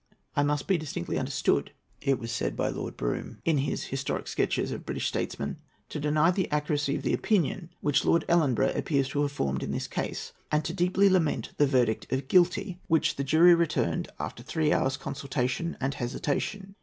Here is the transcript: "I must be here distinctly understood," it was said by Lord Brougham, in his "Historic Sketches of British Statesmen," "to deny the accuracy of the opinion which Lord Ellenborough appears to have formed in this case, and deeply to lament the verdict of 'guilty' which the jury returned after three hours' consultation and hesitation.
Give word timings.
"I 0.35 0.41
must 0.41 0.65
be 0.65 0.73
here 0.73 0.79
distinctly 0.79 1.19
understood," 1.19 1.73
it 2.01 2.17
was 2.17 2.31
said 2.31 2.55
by 2.55 2.69
Lord 2.69 2.97
Brougham, 2.97 3.39
in 3.45 3.59
his 3.59 3.83
"Historic 3.83 4.27
Sketches 4.27 4.71
of 4.71 4.83
British 4.83 5.05
Statesmen," 5.07 5.57
"to 5.89 5.99
deny 5.99 6.31
the 6.31 6.49
accuracy 6.51 6.95
of 6.95 7.03
the 7.03 7.13
opinion 7.13 7.69
which 7.81 8.03
Lord 8.03 8.25
Ellenborough 8.27 8.73
appears 8.75 9.09
to 9.09 9.21
have 9.21 9.31
formed 9.31 9.61
in 9.61 9.69
this 9.69 9.85
case, 9.85 10.31
and 10.51 10.63
deeply 10.75 11.07
to 11.07 11.13
lament 11.13 11.51
the 11.57 11.67
verdict 11.67 12.11
of 12.11 12.27
'guilty' 12.27 12.79
which 12.87 13.15
the 13.15 13.23
jury 13.23 13.53
returned 13.53 14.09
after 14.19 14.41
three 14.41 14.73
hours' 14.73 14.97
consultation 14.97 15.77
and 15.79 15.93
hesitation. 15.93 16.73